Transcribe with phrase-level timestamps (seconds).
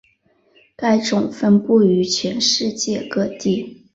[0.75, 3.83] 该种分布于全世界各地。